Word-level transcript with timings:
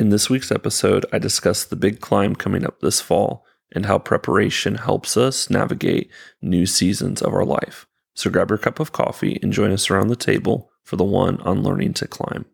In 0.00 0.08
this 0.08 0.30
week's 0.30 0.50
episode, 0.50 1.04
I 1.12 1.18
discuss 1.18 1.62
the 1.62 1.76
big 1.76 2.00
climb 2.00 2.34
coming 2.34 2.64
up 2.64 2.80
this 2.80 3.02
fall 3.02 3.44
and 3.70 3.84
how 3.84 3.98
preparation 3.98 4.76
helps 4.76 5.14
us 5.14 5.50
navigate 5.50 6.10
new 6.40 6.64
seasons 6.64 7.20
of 7.20 7.34
our 7.34 7.44
life. 7.44 7.86
So 8.14 8.30
grab 8.30 8.48
your 8.48 8.56
cup 8.56 8.80
of 8.80 8.92
coffee 8.92 9.38
and 9.42 9.52
join 9.52 9.72
us 9.72 9.90
around 9.90 10.08
the 10.08 10.16
table 10.16 10.70
for 10.84 10.96
the 10.96 11.04
one 11.04 11.38
on 11.42 11.62
learning 11.62 11.92
to 11.94 12.08
climb. 12.08 12.46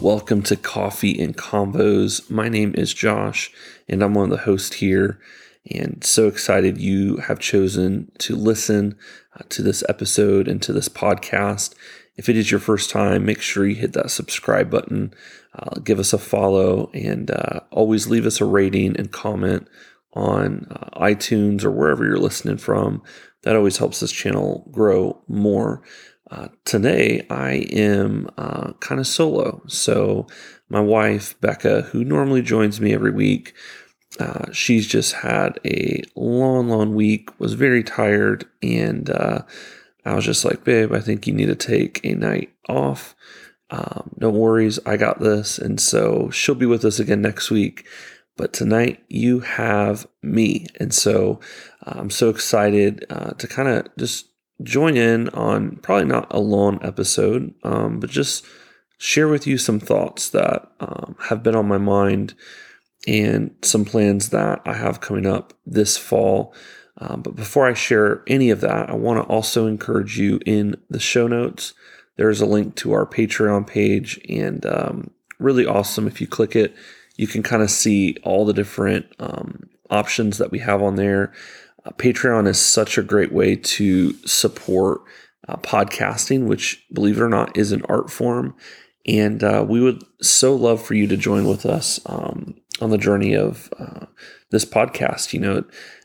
Welcome 0.00 0.40
to 0.44 0.56
Coffee 0.56 1.20
and 1.20 1.36
Convos. 1.36 2.30
My 2.30 2.48
name 2.48 2.74
is 2.74 2.94
Josh, 2.94 3.52
and 3.86 4.02
I'm 4.02 4.14
one 4.14 4.24
of 4.24 4.30
the 4.30 4.44
hosts 4.44 4.76
here. 4.76 5.20
And 5.70 6.02
so 6.02 6.26
excited 6.26 6.78
you 6.78 7.18
have 7.18 7.38
chosen 7.38 8.10
to 8.20 8.34
listen 8.34 8.96
uh, 9.36 9.42
to 9.50 9.62
this 9.62 9.84
episode 9.90 10.48
and 10.48 10.62
to 10.62 10.72
this 10.72 10.88
podcast. 10.88 11.74
If 12.16 12.30
it 12.30 12.36
is 12.38 12.50
your 12.50 12.60
first 12.60 12.88
time, 12.88 13.26
make 13.26 13.42
sure 13.42 13.66
you 13.66 13.74
hit 13.74 13.92
that 13.92 14.10
subscribe 14.10 14.70
button, 14.70 15.12
uh, 15.54 15.80
give 15.80 15.98
us 15.98 16.14
a 16.14 16.18
follow, 16.18 16.90
and 16.94 17.30
uh, 17.30 17.60
always 17.70 18.06
leave 18.06 18.24
us 18.24 18.40
a 18.40 18.46
rating 18.46 18.96
and 18.96 19.12
comment 19.12 19.68
on 20.14 20.66
uh, 20.70 20.98
iTunes 20.98 21.62
or 21.62 21.70
wherever 21.70 22.06
you're 22.06 22.18
listening 22.18 22.56
from. 22.56 23.02
That 23.42 23.54
always 23.54 23.76
helps 23.76 24.00
this 24.00 24.12
channel 24.12 24.66
grow 24.70 25.22
more. 25.28 25.82
Uh, 26.30 26.48
today 26.64 27.26
I 27.28 27.66
am 27.72 28.30
uh, 28.38 28.72
kind 28.74 29.00
of 29.00 29.06
solo. 29.06 29.62
So, 29.66 30.26
my 30.68 30.80
wife, 30.80 31.38
Becca, 31.40 31.82
who 31.82 32.04
normally 32.04 32.42
joins 32.42 32.80
me 32.80 32.94
every 32.94 33.10
week, 33.10 33.52
uh, 34.20 34.50
she's 34.52 34.86
just 34.86 35.14
had 35.14 35.58
a 35.64 36.02
long, 36.14 36.68
long 36.68 36.94
week, 36.94 37.38
was 37.40 37.54
very 37.54 37.82
tired, 37.82 38.44
and 38.62 39.10
uh, 39.10 39.42
I 40.04 40.14
was 40.14 40.24
just 40.24 40.44
like, 40.44 40.64
babe, 40.64 40.92
I 40.92 41.00
think 41.00 41.26
you 41.26 41.32
need 41.32 41.46
to 41.46 41.56
take 41.56 42.00
a 42.04 42.14
night 42.14 42.52
off. 42.68 43.14
Um, 43.70 44.10
no 44.18 44.30
worries, 44.30 44.78
I 44.86 44.96
got 44.96 45.20
this. 45.20 45.58
And 45.58 45.80
so 45.80 46.30
she'll 46.30 46.54
be 46.54 46.66
with 46.66 46.84
us 46.84 46.98
again 46.98 47.22
next 47.22 47.50
week. 47.50 47.86
But 48.36 48.52
tonight 48.52 49.02
you 49.08 49.40
have 49.40 50.06
me. 50.22 50.66
And 50.78 50.94
so 50.94 51.40
uh, 51.84 51.94
I'm 51.96 52.10
so 52.10 52.30
excited 52.30 53.04
uh, 53.10 53.30
to 53.32 53.46
kind 53.46 53.68
of 53.68 53.96
just 53.96 54.29
join 54.62 54.96
in 54.96 55.28
on 55.30 55.76
probably 55.76 56.06
not 56.06 56.26
a 56.30 56.40
long 56.40 56.78
episode, 56.82 57.54
um, 57.62 58.00
but 58.00 58.10
just 58.10 58.44
share 58.98 59.28
with 59.28 59.46
you 59.46 59.56
some 59.56 59.80
thoughts 59.80 60.28
that 60.30 60.70
um, 60.80 61.16
have 61.28 61.42
been 61.42 61.56
on 61.56 61.66
my 61.66 61.78
mind 61.78 62.34
and 63.06 63.54
some 63.62 63.84
plans 63.84 64.28
that 64.28 64.60
I 64.66 64.74
have 64.74 65.00
coming 65.00 65.26
up 65.26 65.54
this 65.64 65.96
fall. 65.96 66.54
Um, 66.98 67.22
but 67.22 67.34
before 67.34 67.66
I 67.66 67.72
share 67.72 68.22
any 68.26 68.50
of 68.50 68.60
that, 68.60 68.90
I 68.90 68.94
want 68.94 69.22
to 69.22 69.32
also 69.32 69.66
encourage 69.66 70.18
you 70.18 70.38
in 70.44 70.76
the 70.90 71.00
show 71.00 71.26
notes. 71.26 71.72
There's 72.16 72.42
a 72.42 72.46
link 72.46 72.74
to 72.76 72.92
our 72.92 73.06
Patreon 73.06 73.66
page, 73.66 74.20
and 74.28 74.66
um, 74.66 75.10
really 75.38 75.64
awesome. 75.64 76.06
If 76.06 76.20
you 76.20 76.26
click 76.26 76.54
it, 76.54 76.74
you 77.16 77.26
can 77.26 77.42
kind 77.42 77.62
of 77.62 77.70
see 77.70 78.16
all 78.22 78.44
the 78.44 78.52
different 78.52 79.06
um, 79.18 79.70
options 79.88 80.36
that 80.38 80.50
we 80.50 80.58
have 80.58 80.82
on 80.82 80.96
there. 80.96 81.32
Uh, 81.84 81.90
Patreon 81.92 82.46
is 82.46 82.60
such 82.60 82.98
a 82.98 83.02
great 83.02 83.32
way 83.32 83.56
to 83.56 84.12
support 84.26 85.02
uh, 85.48 85.56
podcasting, 85.56 86.46
which, 86.46 86.84
believe 86.92 87.18
it 87.18 87.22
or 87.22 87.28
not, 87.28 87.56
is 87.56 87.72
an 87.72 87.84
art 87.88 88.10
form. 88.10 88.54
And 89.06 89.42
uh, 89.42 89.64
we 89.66 89.80
would 89.80 90.04
so 90.20 90.54
love 90.54 90.82
for 90.82 90.94
you 90.94 91.06
to 91.06 91.16
join 91.16 91.46
with 91.46 91.64
us 91.64 92.00
um, 92.06 92.54
on 92.80 92.90
the 92.90 92.98
journey 92.98 93.34
of 93.34 93.72
uh, 93.78 94.06
this 94.50 94.64
podcast. 94.64 95.32
You 95.32 95.40
know, 95.40 95.64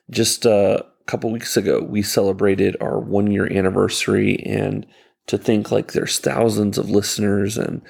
just 0.09 0.45
uh, 0.45 0.81
a 0.81 1.03
couple 1.05 1.31
weeks 1.31 1.57
ago, 1.57 1.81
we 1.81 2.01
celebrated 2.01 2.77
our 2.79 2.99
one 2.99 3.31
year 3.31 3.51
anniversary, 3.51 4.41
and 4.45 4.85
to 5.27 5.37
think 5.37 5.71
like 5.71 5.91
there's 5.91 6.19
thousands 6.19 6.77
of 6.77 6.89
listeners 6.89 7.57
and 7.57 7.81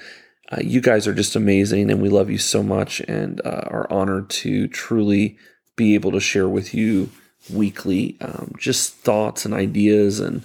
uh, 0.50 0.58
you 0.60 0.80
guys 0.80 1.08
are 1.08 1.14
just 1.14 1.34
amazing, 1.34 1.90
and 1.90 2.00
we 2.00 2.08
love 2.08 2.30
you 2.30 2.38
so 2.38 2.62
much, 2.62 3.00
and 3.00 3.40
are 3.44 3.86
honored 3.90 4.30
to 4.30 4.68
truly 4.68 5.36
be 5.74 5.94
able 5.94 6.12
to 6.12 6.20
share 6.20 6.48
with 6.48 6.72
you 6.72 7.10
weekly, 7.50 8.16
um, 8.20 8.52
just 8.58 8.94
thoughts 8.94 9.44
and 9.44 9.54
ideas 9.54 10.20
and 10.20 10.42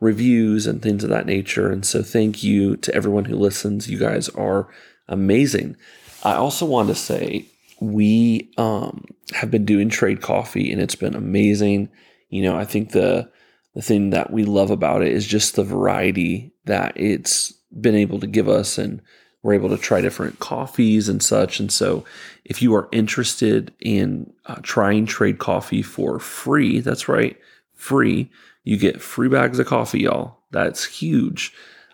reviews 0.00 0.66
and 0.66 0.80
things 0.80 1.04
of 1.04 1.10
that 1.10 1.26
nature. 1.26 1.70
And 1.70 1.84
so, 1.84 2.02
thank 2.02 2.42
you 2.42 2.76
to 2.78 2.94
everyone 2.94 3.26
who 3.26 3.36
listens. 3.36 3.90
You 3.90 3.98
guys 3.98 4.28
are 4.30 4.68
amazing. 5.08 5.76
I 6.24 6.34
also 6.34 6.66
want 6.66 6.88
to 6.88 6.94
say 6.94 7.46
we 7.80 8.50
um, 8.56 9.04
have 9.32 9.50
been 9.50 9.64
doing 9.64 9.88
trade 9.88 10.20
coffee, 10.20 10.72
and 10.72 10.80
it's 10.80 10.94
been 10.94 11.14
amazing. 11.14 11.88
You 12.28 12.42
know, 12.42 12.58
I 12.58 12.64
think 12.64 12.92
the 12.92 13.30
the 13.74 13.82
thing 13.82 14.10
that 14.10 14.32
we 14.32 14.44
love 14.44 14.70
about 14.70 15.02
it 15.02 15.12
is 15.12 15.26
just 15.26 15.54
the 15.54 15.64
variety 15.64 16.52
that 16.64 16.92
it's 16.96 17.52
been 17.80 17.94
able 17.94 18.18
to 18.20 18.26
give 18.26 18.48
us 18.48 18.78
and 18.78 19.00
we're 19.42 19.54
able 19.54 19.68
to 19.68 19.78
try 19.78 20.00
different 20.00 20.38
coffees 20.40 21.08
and 21.08 21.22
such. 21.22 21.60
And 21.60 21.70
so, 21.70 22.04
if 22.44 22.62
you 22.62 22.74
are 22.74 22.88
interested 22.92 23.72
in 23.80 24.32
uh, 24.46 24.56
trying 24.62 25.06
Trade 25.06 25.38
Coffee 25.38 25.82
for 25.82 26.18
free, 26.18 26.80
that's 26.80 27.08
right, 27.08 27.36
free, 27.74 28.30
you 28.64 28.76
get 28.76 29.00
free 29.00 29.28
bags 29.28 29.58
of 29.58 29.66
coffee, 29.66 30.00
y'all. 30.00 30.38
That's 30.50 30.84
huge. 30.84 31.52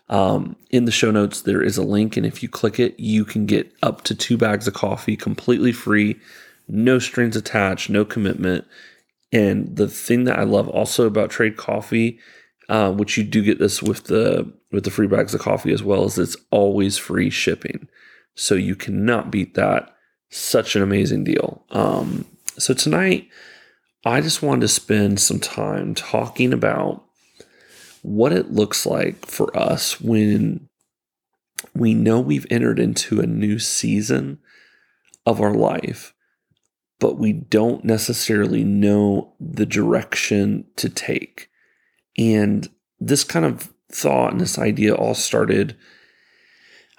Um, 0.09 0.57
in 0.71 0.85
the 0.85 0.93
show 0.93 1.11
notes, 1.11 1.43
there 1.43 1.63
is 1.63 1.77
a 1.77 1.83
link, 1.83 2.17
and 2.17 2.27
if 2.27 2.43
you 2.43 2.49
click 2.49 2.79
it, 2.79 2.99
you 2.99 3.25
can 3.25 3.47
get 3.47 3.73
up 3.83 4.03
to 4.05 4.15
two 4.15 4.37
bags 4.37 4.67
of 4.69 4.75
coffee 4.75 5.17
completely 5.17 5.73
free, 5.73 6.19
no 6.69 6.99
strings 6.99 7.37
attached, 7.37 7.91
no 7.91 8.05
commitment. 8.05 8.65
And 9.33 9.77
the 9.77 9.89
thing 9.89 10.25
that 10.25 10.39
I 10.39 10.45
love 10.45 10.69
also 10.69 11.07
about 11.07 11.31
Trade 11.31 11.57
Coffee 11.57 12.19
uh, 12.69 12.91
which 12.93 13.17
you 13.17 13.25
do 13.25 13.43
get 13.43 13.59
this 13.59 13.83
with 13.83 14.05
the 14.05 14.51
with 14.73 14.85
the 14.85 14.91
free 14.91 15.07
bags 15.07 15.35
of 15.35 15.41
coffee 15.41 15.73
as 15.73 15.83
well 15.83 16.05
as 16.05 16.19
it's 16.19 16.37
always 16.51 16.99
free 16.99 17.31
shipping. 17.31 17.89
So 18.35 18.55
you 18.55 18.75
cannot 18.75 19.31
beat 19.31 19.55
that. 19.55 19.95
Such 20.31 20.75
an 20.75 20.83
amazing 20.83 21.25
deal. 21.25 21.65
Um, 21.71 22.25
so 22.59 22.75
tonight, 22.75 23.29
I 24.05 24.21
just 24.21 24.43
wanted 24.43 24.63
to 24.63 24.69
spend 24.69 25.21
some 25.21 25.39
time 25.41 25.95
talking 25.95 26.53
about 26.53 27.05
what 28.03 28.33
it 28.33 28.51
looks 28.51 28.85
like 28.85 29.25
for 29.27 29.57
us 29.57 30.01
when 30.01 30.69
we 31.75 31.95
know 31.95 32.21
we've 32.21 32.47
entered 32.51 32.79
into 32.79 33.21
a 33.21 33.27
new 33.27 33.59
season 33.59 34.39
of 35.25 35.41
our 35.41 35.55
life, 35.55 36.15
but 37.01 37.19
we 37.19 37.33
don't 37.33 37.85
necessarily 37.85 38.63
know 38.65 39.35
the 39.41 39.67
direction 39.67 40.67
to 40.77 40.89
take. 40.89 41.49
And 42.17 42.69
this 43.01 43.25
kind 43.25 43.45
of 43.45 43.73
thought 43.91 44.33
and 44.33 44.41
this 44.41 44.59
idea 44.59 44.95
all 44.95 45.15
started, 45.15 45.77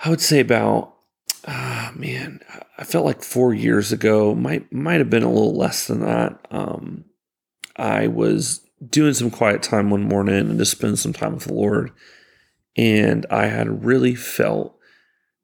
I 0.04 0.10
would 0.10 0.22
say 0.22 0.40
about, 0.40 0.96
ah, 1.48 1.92
man, 1.96 2.40
I 2.78 2.84
felt 2.84 3.06
like 3.06 3.24
four 3.24 3.54
years 3.54 3.92
ago, 3.92 4.36
might 4.36 4.72
might 4.72 5.00
have 5.00 5.10
been 5.10 5.24
a 5.24 5.32
little 5.32 5.56
less 5.56 5.88
than 5.88 6.02
that. 6.02 6.46
Um, 6.52 7.06
I 7.78 8.08
was 8.08 8.62
doing 8.88 9.14
some 9.14 9.32
quiet 9.32 9.64
time 9.64 9.90
one 9.90 10.04
morning 10.04 10.50
and 10.50 10.60
just 10.60 10.72
spending 10.72 10.98
some 10.98 11.14
time 11.14 11.34
with 11.34 11.46
the 11.46 11.54
Lord, 11.54 11.92
and 12.76 13.26
I 13.30 13.48
had 13.48 13.86
really 13.86 14.16
felt 14.16 14.78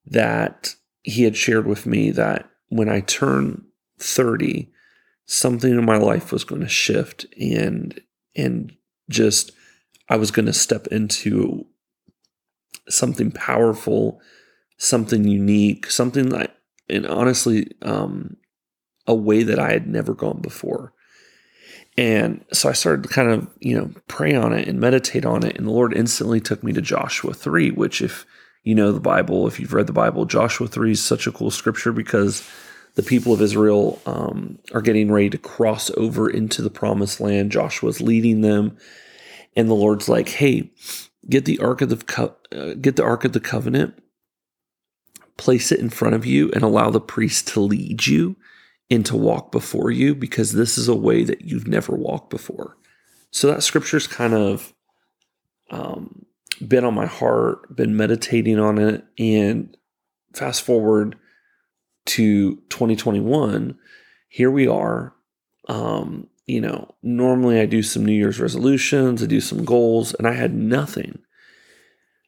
that 0.05 0.75
He 1.03 1.23
had 1.23 1.37
shared 1.37 1.65
with 1.65 1.85
me 1.85 2.11
that 2.11 2.49
when 2.67 2.89
I 2.89 3.01
turn 3.01 3.65
thirty, 3.99 4.71
something 5.25 5.71
in 5.71 5.85
my 5.85 5.97
life 5.97 6.31
was 6.31 6.43
going 6.43 6.61
to 6.61 6.69
shift 6.69 7.25
and 7.39 7.99
and 8.35 8.73
just 9.09 9.51
I 10.11 10.17
was 10.17 10.29
going 10.29 10.45
to 10.47 10.53
step 10.53 10.87
into 10.87 11.65
something 12.89 13.31
powerful, 13.31 14.19
something 14.77 15.23
unique, 15.23 15.89
something 15.89 16.27
that, 16.29 16.57
and 16.89 17.07
honestly, 17.07 17.71
um, 17.81 18.35
a 19.07 19.15
way 19.15 19.43
that 19.43 19.57
I 19.57 19.71
had 19.71 19.87
never 19.87 20.13
gone 20.13 20.41
before. 20.41 20.91
And 21.97 22.43
so 22.51 22.67
I 22.67 22.73
started 22.73 23.03
to 23.03 23.09
kind 23.09 23.31
of, 23.31 23.47
you 23.61 23.77
know, 23.77 23.89
pray 24.09 24.35
on 24.35 24.51
it 24.51 24.67
and 24.67 24.81
meditate 24.81 25.25
on 25.25 25.45
it. 25.45 25.57
And 25.57 25.65
the 25.65 25.71
Lord 25.71 25.95
instantly 25.95 26.41
took 26.41 26.61
me 26.61 26.73
to 26.73 26.81
Joshua 26.81 27.33
3, 27.33 27.71
which, 27.71 28.01
if 28.01 28.25
you 28.63 28.75
know 28.75 28.91
the 28.91 28.99
Bible, 28.99 29.47
if 29.47 29.61
you've 29.61 29.73
read 29.73 29.87
the 29.87 29.93
Bible, 29.93 30.25
Joshua 30.25 30.67
3 30.67 30.91
is 30.91 31.01
such 31.01 31.25
a 31.25 31.31
cool 31.31 31.51
scripture 31.51 31.93
because 31.93 32.45
the 32.95 33.03
people 33.03 33.31
of 33.31 33.41
Israel 33.41 34.01
um, 34.05 34.59
are 34.73 34.81
getting 34.81 35.09
ready 35.09 35.29
to 35.29 35.37
cross 35.37 35.89
over 35.95 36.29
into 36.29 36.61
the 36.61 36.69
promised 36.69 37.21
land. 37.21 37.53
Joshua's 37.53 38.01
leading 38.01 38.41
them 38.41 38.77
and 39.55 39.69
the 39.69 39.75
Lord's 39.75 40.09
like, 40.09 40.29
"Hey, 40.29 40.71
get 41.29 41.45
the 41.45 41.59
ark 41.59 41.81
of 41.81 41.89
the 41.89 41.97
co- 41.97 42.35
uh, 42.51 42.73
get 42.75 42.95
the 42.95 43.03
ark 43.03 43.25
of 43.25 43.33
the 43.33 43.39
covenant, 43.39 44.01
place 45.37 45.71
it 45.71 45.79
in 45.79 45.89
front 45.89 46.15
of 46.15 46.25
you, 46.25 46.51
and 46.51 46.63
allow 46.63 46.89
the 46.89 47.01
priest 47.01 47.47
to 47.49 47.59
lead 47.59 48.07
you 48.07 48.35
and 48.89 49.05
to 49.05 49.15
walk 49.15 49.51
before 49.51 49.91
you, 49.91 50.13
because 50.15 50.53
this 50.53 50.77
is 50.77 50.87
a 50.87 50.95
way 50.95 51.23
that 51.23 51.41
you've 51.41 51.67
never 51.67 51.95
walked 51.95 52.29
before." 52.29 52.77
So 53.31 53.47
that 53.47 53.63
scripture's 53.63 54.07
kind 54.07 54.33
of 54.33 54.73
um, 55.69 56.25
been 56.65 56.83
on 56.83 56.93
my 56.93 57.05
heart, 57.05 57.75
been 57.75 57.95
meditating 57.95 58.59
on 58.59 58.77
it, 58.77 59.05
and 59.17 59.75
fast 60.33 60.63
forward 60.63 61.15
to 62.05 62.55
2021, 62.69 63.77
here 64.27 64.51
we 64.51 64.67
are. 64.67 65.13
Um, 65.67 66.27
you 66.51 66.59
know, 66.59 66.93
normally 67.01 67.61
I 67.61 67.65
do 67.65 67.81
some 67.81 68.05
New 68.05 68.11
Year's 68.11 68.41
resolutions, 68.41 69.23
I 69.23 69.25
do 69.25 69.39
some 69.39 69.63
goals, 69.63 70.13
and 70.15 70.27
I 70.27 70.33
had 70.33 70.53
nothing. 70.53 71.19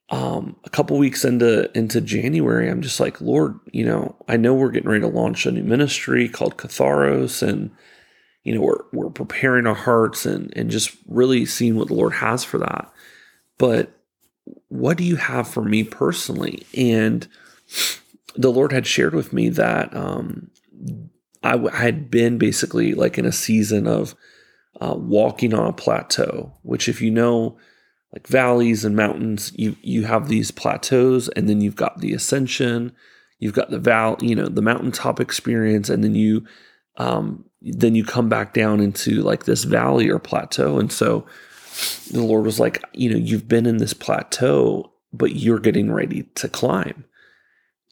Um, 0.10 0.56
a 0.64 0.70
couple 0.70 0.98
weeks 0.98 1.26
into 1.26 1.70
into 1.78 2.00
January, 2.00 2.70
I'm 2.70 2.82
just 2.82 3.02
like, 3.02 3.20
Lord, 3.20 3.60
you 3.74 3.84
know, 3.84 4.16
I 4.30 4.38
know 4.38 4.54
we're 4.54 4.72
getting 4.72 4.90
ready 4.90 5.02
to 5.02 5.08
launch 5.08 5.46
a 5.46 5.52
new 5.52 5.64
ministry 5.64 6.30
called 6.30 6.56
Catharos, 6.56 7.46
and 7.46 7.72
you 8.46 8.56
know, 8.56 8.62
we're 8.62 8.84
we're 8.94 9.10
preparing 9.10 9.68
our 9.68 9.76
hearts 9.76 10.26
and 10.26 10.56
and 10.56 10.72
just 10.72 10.96
really 11.06 11.46
seeing 11.46 11.76
what 11.76 11.90
the 11.90 11.94
Lord 11.94 12.14
has 12.14 12.46
for 12.46 12.60
that. 12.60 12.90
But 13.58 13.92
what 14.70 14.98
do 14.98 15.04
you 15.04 15.18
have 15.18 15.50
for 15.50 15.64
me 15.66 15.84
personally? 15.84 16.66
And 16.78 17.28
the 18.38 18.54
Lord 18.54 18.72
had 18.72 18.88
shared 18.88 19.16
with 19.16 19.34
me 19.34 19.50
that 19.50 19.94
um, 19.94 20.50
I, 21.44 21.56
I 21.56 21.78
had 21.78 22.10
been 22.10 22.38
basically 22.38 22.94
like 22.94 23.18
in 23.18 23.26
a 23.26 23.32
season 23.32 23.88
of 23.88 24.16
uh, 24.82 24.96
walking 24.98 25.54
on 25.54 25.68
a 25.68 25.74
plateau, 25.74 26.54
which, 26.64 26.88
if 26.88 27.02
you 27.02 27.12
know, 27.12 27.58
like 28.12 28.28
valleys 28.28 28.86
and 28.86 28.96
mountains, 28.96 29.52
you 29.56 29.76
you 29.82 30.04
have 30.04 30.28
these 30.28 30.52
plateaus, 30.52 31.30
and 31.30 31.48
then 31.50 31.62
you've 31.62 31.76
got 31.76 32.00
the 32.00 32.14
ascension, 32.14 32.92
you've 33.40 33.54
got 33.54 33.70
the 33.70 33.80
val, 33.80 34.18
you 34.22 34.36
know, 34.36 34.48
the 34.48 34.62
mountaintop 34.62 35.20
experience, 35.20 35.90
and 35.90 36.04
then 36.04 36.16
you 36.16 36.46
um, 36.98 37.46
then 37.62 37.96
you 37.96 38.04
come 38.04 38.30
back 38.30 38.54
down 38.54 38.80
into 38.80 39.22
like 39.22 39.46
this 39.46 39.64
valley 39.64 40.10
or 40.10 40.20
plateau, 40.20 40.80
and 40.80 40.92
so 40.92 41.26
the 42.12 42.22
Lord 42.22 42.46
was 42.46 42.60
like, 42.60 42.84
you 42.94 43.10
know, 43.10 43.18
you've 43.18 43.48
been 43.48 43.66
in 43.66 43.78
this 43.78 43.94
plateau, 43.94 44.92
but 45.12 45.36
you're 45.36 45.60
getting 45.60 45.92
ready 45.92 46.24
to 46.36 46.48
climb. 46.48 47.06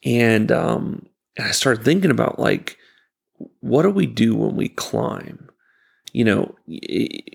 And 0.03 0.51
um, 0.51 1.07
I 1.39 1.51
started 1.51 1.83
thinking 1.83 2.11
about 2.11 2.39
like, 2.39 2.77
what 3.59 3.83
do 3.83 3.89
we 3.89 4.05
do 4.05 4.35
when 4.35 4.55
we 4.55 4.69
climb? 4.69 5.49
You 6.13 6.25
know, 6.25 6.55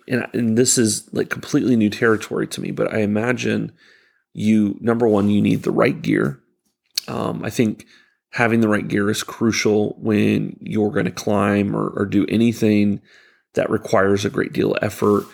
and, 0.09 0.27
and 0.33 0.59
this 0.59 0.77
is 0.77 1.13
like 1.13 1.31
completely 1.31 1.77
new 1.77 1.91
territory 1.91 2.47
to 2.49 2.61
me, 2.61 2.71
but 2.71 2.93
I 2.93 2.99
imagine 2.99 3.73
you, 4.35 4.77
number 4.81 5.09
one, 5.09 5.31
you 5.31 5.41
need 5.41 5.63
the 5.63 5.71
right 5.71 6.01
gear. 6.01 6.41
Um, 7.09 7.43
I 7.45 7.51
think 7.51 7.87
having 8.33 8.61
the 8.61 8.69
right 8.69 8.87
gear 8.87 9.09
is 9.09 9.23
crucial 9.23 9.97
when 9.99 10.59
you're 10.61 10.91
going 10.91 11.07
to 11.07 11.11
climb 11.11 11.75
or, 11.75 11.89
or 11.89 12.05
do 12.05 12.27
anything 12.29 13.01
that 13.55 13.71
requires 13.71 14.25
a 14.25 14.31
great 14.31 14.53
deal 14.53 14.75
of 14.75 14.83
effort 14.83 15.25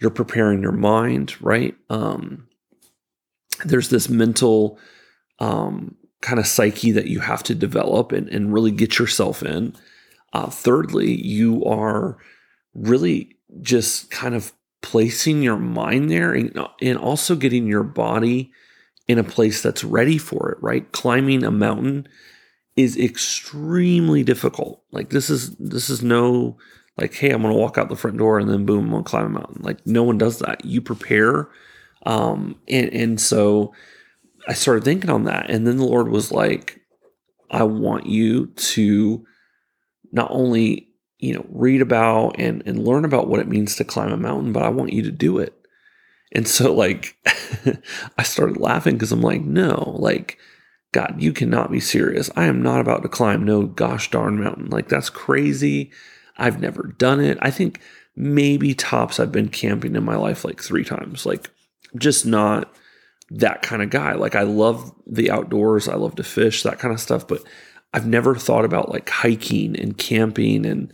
you're 0.00 0.10
preparing 0.10 0.62
your 0.62 0.72
mind, 0.72 1.40
right? 1.40 1.76
Um, 1.90 2.48
there's 3.64 3.90
this 3.90 4.08
mental 4.08 4.78
um, 5.38 5.96
kind 6.22 6.38
of 6.38 6.46
psyche 6.46 6.92
that 6.92 7.06
you 7.06 7.20
have 7.20 7.42
to 7.44 7.54
develop 7.54 8.12
and, 8.12 8.28
and 8.28 8.52
really 8.52 8.70
get 8.70 8.98
yourself 8.98 9.42
in. 9.42 9.76
Uh, 10.32 10.48
thirdly, 10.48 11.20
you 11.20 11.64
are 11.64 12.18
really 12.74 13.36
just 13.62 14.10
kind 14.10 14.34
of 14.34 14.52
placing 14.82 15.42
your 15.42 15.56
mind 15.56 16.10
there 16.10 16.32
and, 16.32 16.56
and 16.80 16.98
also 16.98 17.34
getting 17.34 17.66
your 17.66 17.82
body 17.82 18.52
in 19.08 19.18
a 19.18 19.24
place 19.24 19.60
that's 19.60 19.82
ready 19.82 20.18
for 20.18 20.52
it, 20.52 20.62
right? 20.62 20.92
Climbing 20.92 21.42
a 21.42 21.50
mountain 21.50 22.08
is 22.76 22.96
extremely 22.96 24.22
difficult. 24.22 24.82
Like 24.92 25.10
this 25.10 25.28
is 25.28 25.56
this 25.56 25.90
is 25.90 26.02
no 26.02 26.56
like, 27.00 27.14
hey, 27.14 27.30
I'm 27.30 27.42
going 27.42 27.54
to 27.54 27.58
walk 27.58 27.78
out 27.78 27.88
the 27.88 27.96
front 27.96 28.18
door 28.18 28.38
and 28.38 28.48
then 28.48 28.66
boom, 28.66 28.92
I'm 28.92 29.02
to 29.02 29.08
climb 29.08 29.26
a 29.26 29.28
mountain. 29.30 29.62
Like, 29.62 29.86
no 29.86 30.02
one 30.02 30.18
does 30.18 30.38
that. 30.40 30.64
You 30.64 30.82
prepare. 30.82 31.48
Um, 32.04 32.60
and, 32.68 32.92
and 32.92 33.20
so 33.20 33.72
I 34.46 34.52
started 34.52 34.84
thinking 34.84 35.10
on 35.10 35.24
that. 35.24 35.48
And 35.50 35.66
then 35.66 35.78
the 35.78 35.84
Lord 35.84 36.08
was 36.08 36.30
like, 36.30 36.80
I 37.50 37.62
want 37.62 38.06
you 38.06 38.46
to 38.48 39.26
not 40.12 40.30
only, 40.30 40.88
you 41.18 41.34
know, 41.34 41.44
read 41.50 41.82
about 41.82 42.36
and, 42.38 42.62
and 42.66 42.86
learn 42.86 43.04
about 43.04 43.28
what 43.28 43.40
it 43.40 43.48
means 43.48 43.76
to 43.76 43.84
climb 43.84 44.12
a 44.12 44.16
mountain, 44.16 44.52
but 44.52 44.62
I 44.62 44.68
want 44.68 44.92
you 44.92 45.02
to 45.02 45.10
do 45.10 45.38
it. 45.38 45.54
And 46.32 46.46
so, 46.46 46.72
like, 46.72 47.16
I 48.18 48.22
started 48.22 48.56
laughing 48.56 48.94
because 48.94 49.12
I'm 49.12 49.20
like, 49.20 49.42
no, 49.42 49.96
like, 49.98 50.38
God, 50.92 51.16
you 51.18 51.32
cannot 51.32 51.70
be 51.70 51.80
serious. 51.80 52.30
I 52.36 52.44
am 52.44 52.62
not 52.62 52.80
about 52.80 53.02
to 53.02 53.08
climb 53.08 53.44
no 53.44 53.66
gosh 53.66 54.10
darn 54.10 54.42
mountain. 54.42 54.68
Like, 54.70 54.88
that's 54.88 55.10
crazy. 55.10 55.90
I've 56.36 56.60
never 56.60 56.94
done 56.98 57.20
it. 57.20 57.38
I 57.40 57.50
think 57.50 57.80
maybe 58.16 58.74
tops 58.74 59.20
I've 59.20 59.32
been 59.32 59.48
camping 59.48 59.94
in 59.94 60.04
my 60.04 60.16
life 60.16 60.44
like 60.44 60.62
three 60.62 60.84
times. 60.84 61.26
Like, 61.26 61.50
just 61.96 62.26
not 62.26 62.74
that 63.30 63.62
kind 63.62 63.82
of 63.82 63.90
guy. 63.90 64.14
Like, 64.14 64.34
I 64.34 64.42
love 64.42 64.92
the 65.06 65.30
outdoors, 65.30 65.88
I 65.88 65.94
love 65.94 66.16
to 66.16 66.24
fish, 66.24 66.62
that 66.62 66.78
kind 66.78 66.92
of 66.92 67.00
stuff, 67.00 67.26
but 67.26 67.42
I've 67.92 68.06
never 68.06 68.34
thought 68.34 68.64
about 68.64 68.90
like 68.90 69.08
hiking 69.08 69.78
and 69.78 69.96
camping 69.96 70.64
and, 70.64 70.92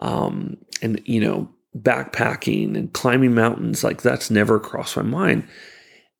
um, 0.00 0.56
and, 0.82 1.00
you 1.04 1.20
know, 1.20 1.48
backpacking 1.76 2.76
and 2.76 2.92
climbing 2.92 3.34
mountains. 3.34 3.84
Like, 3.84 4.02
that's 4.02 4.30
never 4.30 4.58
crossed 4.58 4.96
my 4.96 5.02
mind. 5.02 5.46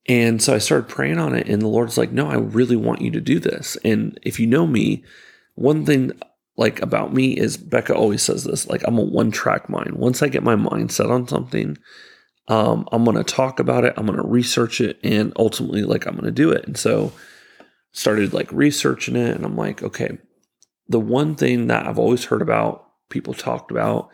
And 0.06 0.42
so 0.42 0.54
I 0.54 0.58
started 0.58 0.88
praying 0.88 1.18
on 1.18 1.34
it, 1.34 1.48
and 1.48 1.62
the 1.62 1.66
Lord's 1.68 1.96
like, 1.96 2.12
No, 2.12 2.28
I 2.28 2.36
really 2.36 2.76
want 2.76 3.00
you 3.00 3.10
to 3.12 3.20
do 3.20 3.40
this. 3.40 3.76
And 3.84 4.18
if 4.22 4.38
you 4.38 4.46
know 4.46 4.66
me, 4.66 5.02
one 5.54 5.86
thing 5.86 6.12
like 6.56 6.80
about 6.82 7.12
me 7.12 7.32
is 7.32 7.56
Becca 7.56 7.94
always 7.94 8.22
says 8.22 8.44
this 8.44 8.68
like 8.68 8.82
I'm 8.86 8.98
a 8.98 9.02
one 9.02 9.30
track 9.30 9.68
mind. 9.68 9.94
Once 9.94 10.22
I 10.22 10.28
get 10.28 10.42
my 10.42 10.56
mind 10.56 10.92
set 10.92 11.10
on 11.10 11.26
something, 11.26 11.78
um, 12.48 12.86
I'm 12.92 13.04
going 13.04 13.16
to 13.16 13.24
talk 13.24 13.58
about 13.58 13.84
it, 13.84 13.94
I'm 13.96 14.06
going 14.06 14.18
to 14.18 14.26
research 14.26 14.80
it, 14.80 14.98
and 15.02 15.32
ultimately, 15.36 15.82
like, 15.82 16.06
I'm 16.06 16.14
going 16.14 16.24
to 16.26 16.30
do 16.30 16.50
it. 16.50 16.66
And 16.66 16.76
so, 16.76 17.12
started 17.94 18.34
like 18.34 18.52
researching 18.52 19.16
it, 19.16 19.34
and 19.34 19.46
I'm 19.46 19.56
like, 19.56 19.82
okay, 19.82 20.18
the 20.86 21.00
one 21.00 21.34
thing 21.34 21.68
that 21.68 21.86
I've 21.86 21.98
always 21.98 22.26
heard 22.26 22.42
about, 22.42 22.86
people 23.08 23.32
talked 23.32 23.70
about, 23.70 24.10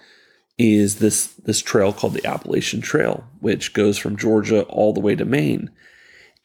is 0.57 1.01
this 1.01 1.27
this 1.45 1.61
trail 1.61 1.93
called 1.93 2.15
the 2.15 2.25
Appalachian 2.25 2.81
Trail, 2.81 3.25
which 3.41 3.73
goes 3.73 3.99
from 3.99 4.17
Georgia 4.17 4.63
all 4.63 4.93
the 4.93 5.01
way 5.01 5.17
to 5.17 5.25
Maine 5.25 5.71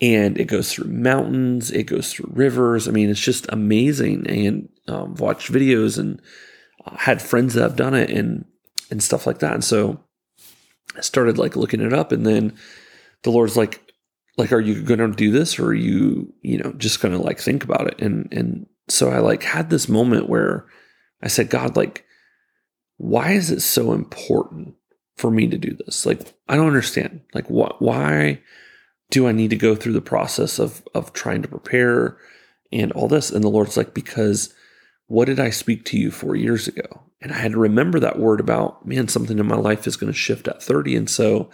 and 0.02 0.38
it 0.38 0.46
goes 0.46 0.74
through 0.74 0.92
mountains, 0.92 1.72
it 1.72 1.84
goes 1.84 2.12
through 2.12 2.32
rivers. 2.34 2.88
I 2.88 2.92
mean, 2.92 3.10
it's 3.10 3.20
just 3.20 3.46
amazing. 3.50 4.28
And 4.28 4.70
um, 4.88 5.16
watched 5.16 5.52
videos 5.52 5.98
and 5.98 6.22
uh, 6.86 6.98
had 6.98 7.22
friends 7.22 7.54
that 7.54 7.62
have 7.62 7.76
done 7.76 7.94
it 7.94 8.10
and 8.10 8.46
and 8.92 9.02
stuff 9.02 9.26
like 9.26 9.40
that. 9.40 9.54
And 9.54 9.64
so 9.64 10.00
I 10.96 11.02
started 11.02 11.38
like 11.38 11.56
looking 11.56 11.82
it 11.82 11.94
up, 11.94 12.12
and 12.12 12.26
then 12.26 12.56
the 13.24 13.32
Lord's 13.32 13.58
like, 13.58 13.85
like, 14.38 14.52
are 14.52 14.62
you 14.62 14.82
going 14.82 15.00
to 15.00 15.08
do 15.10 15.32
this, 15.32 15.60
or 15.60 15.68
are 15.68 15.74
you, 15.74 16.34
you 16.42 16.58
know, 16.58 16.74
just 16.74 17.02
going 17.02 17.14
to 17.14 17.22
like 17.22 17.40
think 17.40 17.64
about 17.64 17.88
it? 17.88 18.02
And 18.02 18.28
and 18.32 18.68
so 18.88 19.10
I 19.10 19.20
like 19.20 19.44
had 19.44 19.70
this 19.70 19.90
moment 19.90 20.30
where 20.30 20.66
I 21.22 21.28
said, 21.28 21.50
God, 21.50 21.76
like, 21.76 22.06
why 22.98 23.32
is 23.32 23.52
it 23.52 23.62
so 23.62 23.94
important 23.94 24.76
for 25.18 25.32
me 25.32 25.48
to 25.48 25.58
do 25.58 25.78
this? 25.86 26.06
Like, 26.06 26.34
I 26.48 26.56
don't 26.56 26.68
understand. 26.68 27.22
Like, 27.34 27.50
what? 27.50 27.82
Why? 27.82 28.42
do 29.10 29.28
I 29.28 29.32
need 29.32 29.50
to 29.52 29.56
go 29.56 29.76
through 29.76 29.94
the 29.94 30.02
process 30.02 30.60
of 30.60 30.84
of 30.94 31.14
trying 31.14 31.42
to 31.42 31.48
prepare 31.48 32.18
and 32.72 32.92
all 32.94 33.08
this? 33.08 33.32
And 33.32 33.44
the 33.44 33.50
Lord's 33.50 33.78
like, 33.78 33.94
because 33.94 34.54
what 35.08 35.26
did 35.26 35.40
I 35.40 35.50
speak 35.52 35.86
to 35.86 35.98
you 35.98 36.12
four 36.12 36.36
years 36.36 36.68
ago? 36.68 37.04
And 37.22 37.32
I 37.32 37.38
had 37.38 37.52
to 37.52 37.60
remember 37.60 38.00
that 38.00 38.20
word 38.20 38.40
about, 38.40 38.86
man, 38.86 39.08
something 39.08 39.40
in 39.40 39.46
my 39.46 39.56
life 39.56 39.88
is 39.88 39.96
going 39.96 40.12
to 40.12 40.18
shift 40.18 40.48
at 40.48 40.62
30. 40.62 40.96
And 40.96 41.10
so 41.10 41.50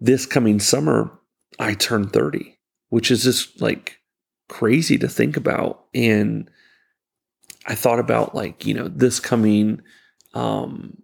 this 0.00 0.26
coming 0.26 0.60
summer, 0.60 1.10
I 1.58 1.74
turned 1.74 2.12
30, 2.12 2.58
which 2.88 3.10
is 3.10 3.24
just 3.24 3.60
like 3.60 3.98
crazy 4.48 4.98
to 4.98 5.08
think 5.08 5.36
about. 5.36 5.84
And 5.94 6.50
I 7.66 7.74
thought 7.74 7.98
about 7.98 8.34
like, 8.34 8.66
you 8.66 8.74
know, 8.74 8.88
this 8.88 9.20
coming 9.20 9.82
um 10.34 10.96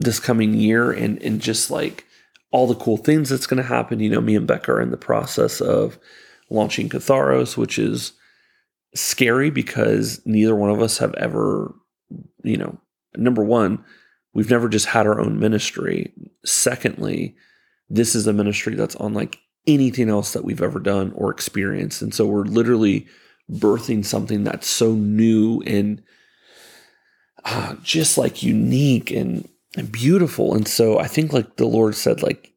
this 0.00 0.18
coming 0.18 0.54
year 0.54 0.90
and 0.90 1.22
and 1.22 1.40
just 1.40 1.70
like 1.70 2.04
all 2.50 2.66
the 2.66 2.74
cool 2.74 2.96
things 2.96 3.28
that's 3.28 3.46
going 3.46 3.62
to 3.62 3.68
happen. 3.68 4.00
You 4.00 4.10
know, 4.10 4.20
me 4.20 4.34
and 4.36 4.46
Becca 4.46 4.72
are 4.72 4.80
in 4.80 4.90
the 4.90 4.96
process 4.96 5.60
of 5.60 5.98
launching 6.48 6.88
Catharos, 6.88 7.56
which 7.56 7.78
is 7.78 8.12
scary 8.94 9.50
because 9.50 10.20
neither 10.24 10.56
one 10.56 10.70
of 10.70 10.82
us 10.82 10.98
have 10.98 11.14
ever, 11.14 11.74
you 12.42 12.56
know, 12.56 12.78
number 13.16 13.44
one, 13.44 13.84
we've 14.34 14.50
never 14.50 14.68
just 14.68 14.86
had 14.86 15.06
our 15.06 15.20
own 15.20 15.38
ministry. 15.38 16.12
Secondly, 16.44 17.36
this 17.88 18.14
is 18.14 18.26
a 18.26 18.32
ministry 18.32 18.74
that's 18.74 18.96
unlike 18.98 19.38
anything 19.66 20.08
else 20.08 20.32
that 20.32 20.44
we've 20.44 20.62
ever 20.62 20.78
done 20.78 21.12
or 21.14 21.30
experienced. 21.30 22.02
And 22.02 22.14
so 22.14 22.26
we're 22.26 22.44
literally 22.44 23.06
birthing 23.50 24.04
something 24.04 24.44
that's 24.44 24.68
so 24.68 24.92
new 24.92 25.60
and 25.66 26.02
uh, 27.44 27.74
just 27.82 28.18
like 28.18 28.42
unique 28.42 29.10
and 29.10 29.48
and 29.76 29.90
beautiful. 29.90 30.54
And 30.54 30.66
so 30.66 30.98
I 30.98 31.06
think 31.06 31.32
like 31.32 31.56
the 31.56 31.66
Lord 31.66 31.94
said, 31.94 32.22
like 32.22 32.52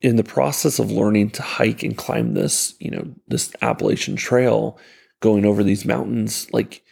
in 0.00 0.16
the 0.16 0.24
process 0.24 0.78
of 0.78 0.90
learning 0.90 1.30
to 1.30 1.42
hike 1.42 1.82
and 1.82 1.96
climb 1.96 2.34
this, 2.34 2.74
you 2.78 2.90
know, 2.90 3.06
this 3.26 3.52
Appalachian 3.60 4.16
trail, 4.16 4.78
going 5.20 5.44
over 5.44 5.62
these 5.62 5.84
mountains, 5.84 6.50
like 6.52 6.82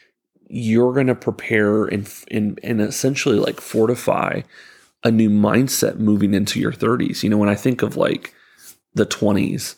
you're 0.49 0.93
going 0.93 1.07
to 1.07 1.15
prepare 1.15 1.87
and, 1.87 2.13
and 2.31 2.61
and 2.63 2.81
essentially 2.81 3.39
like 3.39 3.61
fortify 3.61 4.43
a 5.05 5.11
new 5.11 5.31
mindset 5.31 5.99
moving 5.99 6.35
into 6.35 6.61
your 6.61 6.73
30s. 6.73 7.23
You 7.23 7.31
know, 7.31 7.39
when 7.39 7.49
I 7.49 7.55
think 7.55 7.83
of 7.83 7.97
like 7.97 8.35
the 8.97 9.07
20s 9.07 9.77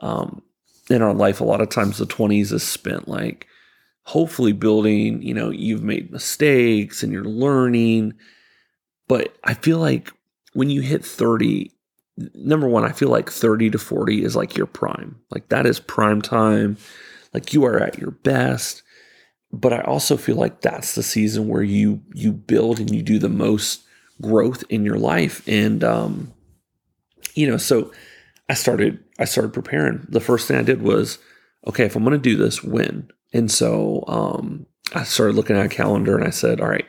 um, 0.00 0.42
in 0.90 1.02
our 1.02 1.14
life, 1.14 1.40
a 1.40 1.44
lot 1.44 1.60
of 1.60 1.70
times 1.70 1.98
the 1.98 2.06
20s 2.06 2.52
is 2.52 2.62
spent 2.62 3.08
like 3.08 3.46
hopefully 4.04 4.52
building, 4.52 5.22
you 5.22 5.32
know, 5.32 5.50
you've 5.50 5.82
made 5.82 6.10
mistakes 6.10 7.02
and 7.02 7.12
you're 7.12 7.24
learning. 7.24 8.14
But 9.08 9.36
I 9.44 9.54
feel 9.54 9.78
like 9.78 10.12
when 10.52 10.70
you 10.70 10.82
hit 10.82 11.04
30, 11.04 11.70
number 12.34 12.68
one, 12.68 12.84
I 12.84 12.92
feel 12.92 13.08
like 13.08 13.30
30 13.30 13.70
to 13.70 13.78
40 13.78 14.24
is 14.24 14.36
like 14.36 14.56
your 14.56 14.66
prime. 14.66 15.20
Like 15.30 15.48
that 15.48 15.66
is 15.66 15.80
prime 15.80 16.20
time. 16.20 16.76
Like 17.32 17.52
you 17.52 17.64
are 17.64 17.78
at 17.78 17.98
your 17.98 18.10
best. 18.10 18.82
But 19.52 19.72
I 19.72 19.80
also 19.80 20.16
feel 20.16 20.36
like 20.36 20.60
that's 20.60 20.94
the 20.94 21.02
season 21.02 21.48
where 21.48 21.62
you 21.62 22.02
you 22.12 22.32
build 22.32 22.80
and 22.80 22.92
you 22.92 23.02
do 23.02 23.20
the 23.20 23.28
most 23.28 23.84
growth 24.20 24.64
in 24.68 24.84
your 24.84 24.98
life. 24.98 25.46
And 25.46 25.84
um, 25.84 26.32
you 27.34 27.48
know, 27.48 27.56
so 27.56 27.92
I 28.48 28.54
started 28.54 29.02
I 29.18 29.24
started 29.24 29.52
preparing. 29.52 30.06
The 30.08 30.20
first 30.20 30.48
thing 30.48 30.56
I 30.56 30.62
did 30.62 30.82
was, 30.82 31.18
okay, 31.66 31.84
if 31.84 31.96
I'm 31.96 32.04
gonna 32.04 32.18
do 32.18 32.36
this, 32.36 32.62
when? 32.62 33.10
And 33.32 33.50
so 33.50 34.04
um, 34.06 34.66
I 34.94 35.02
started 35.02 35.34
looking 35.36 35.56
at 35.56 35.66
a 35.66 35.68
calendar 35.68 36.16
and 36.16 36.26
I 36.26 36.30
said, 36.30 36.60
all 36.60 36.68
right, 36.68 36.86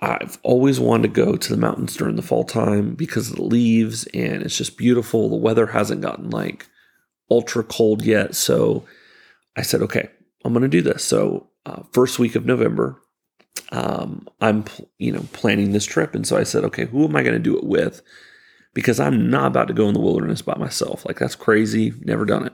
I've 0.00 0.38
always 0.42 0.78
wanted 0.78 1.14
to 1.14 1.24
go 1.24 1.36
to 1.36 1.50
the 1.50 1.56
mountains 1.56 1.96
during 1.96 2.16
the 2.16 2.22
fall 2.22 2.44
time 2.44 2.94
because 2.94 3.30
of 3.30 3.36
the 3.36 3.42
leaves 3.42 4.04
and 4.12 4.42
it's 4.42 4.58
just 4.58 4.76
beautiful. 4.76 5.30
The 5.30 5.36
weather 5.36 5.68
hasn't 5.68 6.02
gotten 6.02 6.30
like 6.30 6.66
ultra 7.30 7.64
cold 7.64 8.04
yet. 8.04 8.34
So 8.34 8.84
I 9.56 9.62
said, 9.62 9.82
okay, 9.82 10.10
I'm 10.44 10.52
going 10.52 10.62
to 10.62 10.68
do 10.68 10.82
this. 10.82 11.02
So, 11.02 11.48
uh, 11.64 11.82
first 11.92 12.18
week 12.18 12.36
of 12.36 12.46
November, 12.46 13.00
um, 13.72 14.28
I'm, 14.40 14.64
you 14.98 15.10
know, 15.10 15.24
planning 15.32 15.72
this 15.72 15.86
trip. 15.86 16.14
And 16.14 16.26
so 16.26 16.36
I 16.36 16.44
said, 16.44 16.62
okay, 16.64 16.84
who 16.84 17.04
am 17.04 17.16
I 17.16 17.22
going 17.22 17.34
to 17.34 17.40
do 17.40 17.56
it 17.56 17.64
with? 17.64 18.02
Because 18.76 19.00
I'm 19.00 19.30
not 19.30 19.46
about 19.46 19.68
to 19.68 19.74
go 19.74 19.88
in 19.88 19.94
the 19.94 20.00
wilderness 20.00 20.42
by 20.42 20.54
myself. 20.58 21.06
Like, 21.06 21.18
that's 21.18 21.34
crazy. 21.34 21.94
Never 22.02 22.26
done 22.26 22.44
it. 22.44 22.52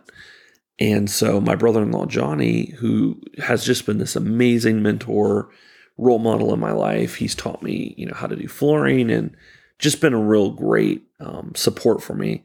And 0.79 1.11
so 1.11 1.41
my 1.41 1.57
brother 1.57 1.83
in 1.83 1.91
law, 1.91 2.07
Johnny, 2.07 2.71
who 2.79 3.21
has 3.39 3.65
just 3.65 3.87
been 3.87 3.99
this 3.99 4.15
amazing 4.15 4.83
mentor, 4.83 5.51
role 5.99 6.21
model 6.21 6.55
in 6.55 6.61
my 6.61 6.71
life. 6.71 7.17
He's 7.17 7.35
taught 7.35 7.61
me, 7.61 7.97
you 7.99 8.07
know, 8.07 8.15
how 8.15 8.29
to 8.29 8.37
do 8.37 8.47
flooring 8.47 9.11
and 9.11 9.37
just 9.81 10.01
been 10.01 10.15
a 10.15 10.23
real 10.23 10.51
great 10.51 11.03
um, 11.19 11.57
support 11.57 12.05
for 12.05 12.15
me. 12.15 12.45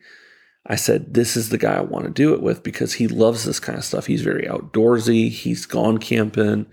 I 0.66 0.76
said, 0.76 1.14
this 1.14 1.38
is 1.38 1.50
the 1.50 1.60
guy 1.60 1.76
I 1.76 1.82
want 1.82 2.06
to 2.06 2.12
do 2.12 2.34
it 2.34 2.42
with 2.42 2.64
because 2.64 2.94
he 2.94 3.08
loves 3.08 3.46
this 3.46 3.60
kind 3.60 3.78
of 3.78 3.86
stuff. 3.86 4.08
He's 4.08 4.24
very 4.24 4.48
outdoorsy. 4.48 5.30
He's 5.30 5.68
gone 5.68 6.00
camping. 6.00 6.66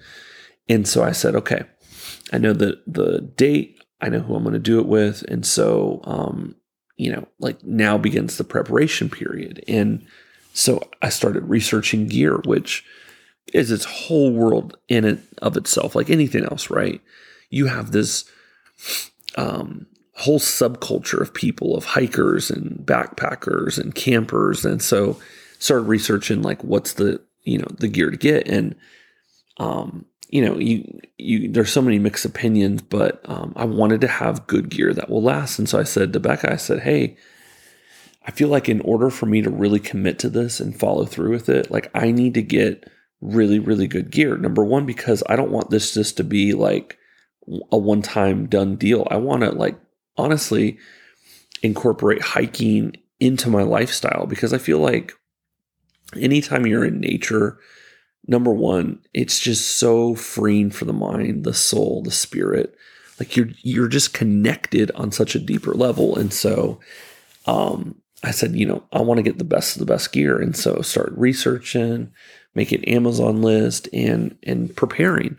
And 0.71 0.89
so 0.89 1.05
I 1.05 1.13
said, 1.13 1.37
okay, 1.37 1.65
I 2.33 2.39
know 2.39 2.55
the, 2.55 2.81
the 2.87 3.21
date. 3.21 3.77
I 4.01 4.09
know 4.09 4.21
who 4.21 4.35
I'm 4.35 4.43
going 4.43 4.55
to 4.55 4.59
do 4.59 4.81
it 4.81 4.87
with. 4.87 5.23
And 5.29 5.45
so, 5.45 6.01
um, 6.05 6.57
you 6.97 7.11
know, 7.11 7.27
like 7.39 7.63
now 7.65 7.99
begins 7.99 8.37
the 8.37 8.45
preparation 8.45 9.09
period. 9.11 9.63
And 9.67 10.07
so 10.53 10.81
I 11.03 11.09
started 11.09 11.49
researching 11.49 12.07
gear, 12.07 12.41
which 12.45 12.85
is 13.53 13.71
its 13.71 13.85
whole 13.85 14.33
world 14.33 14.77
in 14.89 15.05
and 15.05 15.23
of 15.43 15.57
itself, 15.57 15.95
like 15.95 16.11
anything 16.11 16.45
else, 16.45 16.71
right? 16.71 17.01
You 17.51 17.67
have 17.67 17.91
this 17.91 18.25
um, 19.37 19.87
whole 20.17 20.39
subculture 20.39 21.21
of 21.21 21.35
people, 21.35 21.77
of 21.77 21.85
hikers 21.85 22.51
and 22.51 22.79
backpackers 22.87 23.79
and 23.79 23.95
campers, 23.95 24.65
and 24.65 24.81
so 24.81 25.19
started 25.59 25.85
researching 25.85 26.43
like 26.43 26.63
what's 26.63 26.95
the 26.95 27.21
you 27.43 27.59
know 27.59 27.69
the 27.79 27.89
gear 27.89 28.11
to 28.11 28.17
get, 28.17 28.49
and 28.49 28.75
um, 29.59 30.07
you 30.35 30.45
know 30.45 30.59
you 30.59 31.01
you 31.17 31.49
there's 31.51 31.73
so 31.73 31.83
many 31.83 31.99
mixed 31.99 32.25
opinions, 32.25 32.83
but 32.83 33.21
um, 33.25 33.53
I 33.57 33.65
wanted 33.65 34.01
to 34.03 34.09
have 34.09 34.47
good 34.47 34.69
gear 34.69 34.93
that 34.93 35.09
will 35.09 35.23
last, 35.23 35.59
and 35.59 35.69
so 35.69 35.79
I 35.79 35.85
said 35.85 36.13
to 36.13 36.21
Becca, 36.21 36.53
I 36.53 36.57
said, 36.57 36.81
hey. 36.81 37.17
I 38.27 38.31
feel 38.31 38.49
like 38.49 38.71
in 38.71 38.81
order 38.81 39.11
for 39.11 39.27
me 39.27 39.43
to 39.43 39.51
really 39.51 39.79
commit 39.79 40.19
to 40.21 40.31
this 40.31 40.59
and 40.59 40.75
follow 40.75 41.05
through 41.05 41.33
with 41.33 41.51
it, 41.51 41.71
like 41.71 41.91
I 41.95 42.11
need 42.11 42.33
to 42.33 42.43
get 42.43 42.89
really, 43.21 43.59
really 43.59 43.87
good 43.87 44.11
gear. 44.11 44.39
Number 44.39 44.65
one, 44.65 44.87
because 44.87 45.23
I 45.29 45.37
don't 45.37 45.51
want 45.51 45.69
this 45.69 45.93
just 45.93 46.17
to 46.17 46.25
be 46.25 46.55
like 46.55 46.99
a 47.71 47.77
one 47.77 48.03
time 48.03 48.47
done 48.47 48.77
deal. 48.77 49.07
I 49.11 49.17
want 49.17 49.43
to, 49.43 49.51
like, 49.51 49.79
honestly 50.17 50.79
incorporate 51.63 52.23
hiking 52.23 52.97
into 53.21 53.51
my 53.51 53.63
lifestyle 53.63 54.27
because 54.27 54.53
I 54.53 54.59
feel 54.59 54.79
like 54.79 55.13
anytime 56.19 56.67
you're 56.67 56.85
in 56.85 57.01
nature, 57.01 57.59
number 58.27 58.53
one, 58.53 59.01
it's 59.13 59.39
just 59.39 59.79
so 59.79 60.15
freeing 60.15 60.71
for 60.71 60.85
the 60.85 60.93
mind, 60.93 61.45
the 61.45 61.55
soul, 61.55 62.03
the 62.03 62.11
spirit. 62.11 62.75
Like 63.21 63.37
you're 63.37 63.49
you're 63.63 63.89
just 63.89 64.15
connected 64.15 64.91
on 64.93 65.13
such 65.13 65.35
a 65.35 65.41
deeper 65.41 65.75
level. 65.75 66.17
And 66.17 66.33
so 66.33 66.81
um 67.47 67.97
I 68.23 68.31
said, 68.31 68.57
you 68.57 68.67
know, 68.67 68.83
I 68.93 69.03
want 69.03 69.19
to 69.19 69.23
get 69.23 69.39
the 69.39 69.45
best 69.45 69.77
of 69.77 69.81
the 69.81 69.93
best 69.93 70.13
gear. 70.13 70.41
And 70.41 70.57
so 70.57 70.81
start 70.81 71.13
researching, 71.15 72.11
make 72.55 72.73
an 72.73 72.85
Amazon 72.85 73.43
list 73.43 73.89
and 73.93 74.37
and 74.43 74.75
preparing. 74.75 75.39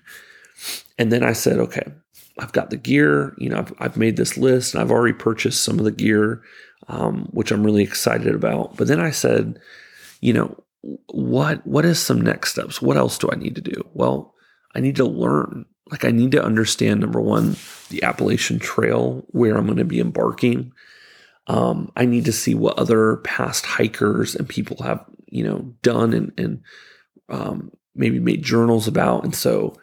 And 0.97 1.11
then 1.11 1.23
I 1.23 1.33
said, 1.33 1.57
okay, 1.59 1.91
I've 2.37 2.53
got 2.53 2.69
the 2.69 2.77
gear. 2.77 3.33
You 3.37 3.49
know, 3.49 3.57
I've, 3.57 3.73
I've 3.79 3.97
made 3.97 4.17
this 4.17 4.37
list 4.37 4.73
and 4.73 4.81
I've 4.81 4.91
already 4.91 5.13
purchased 5.13 5.63
some 5.63 5.79
of 5.79 5.85
the 5.85 5.91
gear, 5.91 6.41
um, 6.87 7.27
which 7.31 7.51
I'm 7.51 7.63
really 7.63 7.83
excited 7.83 8.33
about. 8.33 8.77
But 8.77 8.87
then 8.87 8.99
I 8.99 9.11
said, 9.11 9.59
you 10.21 10.33
know, 10.33 10.63
what 11.07 11.65
what 11.65 11.85
is 11.85 11.99
some 11.99 12.21
next 12.21 12.51
steps? 12.51 12.81
What 12.81 12.97
else 12.97 13.17
do 13.17 13.29
I 13.31 13.35
need 13.35 13.55
to 13.55 13.61
do? 13.61 13.87
Well, 13.93 14.33
I 14.73 14.79
need 14.79 14.95
to 14.97 15.05
learn. 15.05 15.65
Like 15.91 16.05
I 16.05 16.11
need 16.11 16.31
to 16.31 16.43
understand 16.43 16.99
number 16.99 17.21
one, 17.21 17.55
the 17.89 18.03
Appalachian 18.03 18.59
Trail, 18.59 19.25
where 19.29 19.55
I'm 19.55 19.65
going 19.65 19.77
to 19.77 19.85
be 19.85 19.99
embarking. 19.99 20.71
Um, 21.47 21.91
I 21.95 22.05
need 22.05 22.25
to 22.25 22.31
see 22.31 22.55
what 22.55 22.77
other 22.79 23.17
past 23.17 23.65
hikers 23.65 24.35
and 24.35 24.49
people 24.49 24.81
have, 24.83 25.05
you 25.27 25.43
know, 25.43 25.73
done 25.81 26.13
and 26.13 26.31
and 26.37 26.63
um, 27.29 27.71
maybe 27.95 28.19
made 28.19 28.43
journals 28.43 28.87
about. 28.87 29.23
And 29.23 29.35
so 29.35 29.75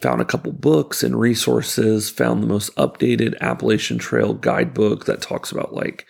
found 0.00 0.20
a 0.20 0.26
couple 0.26 0.52
books 0.52 1.02
and 1.02 1.18
resources, 1.18 2.10
found 2.10 2.42
the 2.42 2.46
most 2.46 2.74
updated 2.76 3.38
Appalachian 3.40 3.98
Trail 3.98 4.34
guidebook 4.34 5.06
that 5.06 5.22
talks 5.22 5.50
about 5.50 5.72
like 5.72 6.06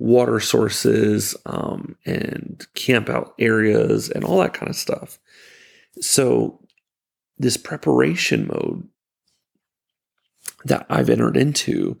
water 0.00 0.40
sources 0.40 1.36
um, 1.46 1.94
and 2.06 2.66
camp 2.74 3.08
out 3.08 3.34
areas 3.38 4.08
and 4.08 4.24
all 4.24 4.38
that 4.38 4.54
kind 4.54 4.68
of 4.68 4.76
stuff. 4.76 5.18
So, 6.00 6.58
this 7.38 7.56
preparation 7.56 8.48
mode 8.48 8.88
that 10.64 10.86
I've 10.90 11.08
entered 11.08 11.36
into 11.36 11.98